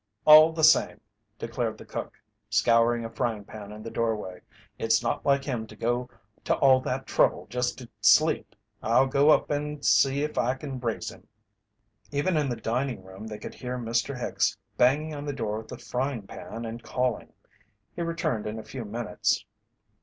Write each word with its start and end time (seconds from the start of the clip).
"All 0.25 0.51
the 0.51 0.63
same," 0.63 0.99
declared 1.37 1.77
the 1.77 1.85
cook, 1.85 2.19
scouring 2.49 3.05
a 3.05 3.09
frying 3.11 3.43
pan 3.45 3.71
in 3.71 3.83
the 3.83 3.91
doorway, 3.91 4.41
"it's 4.79 5.03
not 5.03 5.23
like 5.23 5.43
him 5.43 5.67
to 5.67 5.75
go 5.75 6.09
to 6.43 6.55
all 6.55 6.81
that 6.81 7.05
trouble 7.05 7.45
just 7.51 7.77
to 7.77 7.89
sleep. 8.01 8.55
I'll 8.81 9.05
go 9.05 9.29
up 9.29 9.51
and 9.51 9.85
see 9.85 10.23
if 10.23 10.39
I 10.39 10.55
can 10.55 10.79
raise 10.79 11.11
him." 11.11 11.27
Even 12.09 12.35
in 12.35 12.49
the 12.49 12.55
dining 12.55 13.03
room 13.03 13.27
they 13.27 13.37
could 13.37 13.53
hear 13.53 13.77
Mr. 13.77 14.19
Hicks 14.19 14.57
banging 14.75 15.13
on 15.13 15.23
the 15.25 15.33
door 15.33 15.59
with 15.59 15.67
the 15.67 15.77
frying 15.77 16.23
pan, 16.25 16.65
and 16.65 16.81
calling. 16.81 17.31
He 17.95 18.01
returned 18.01 18.47
in 18.47 18.57
a 18.57 18.63
few 18.63 18.83
minutes. 18.83 19.45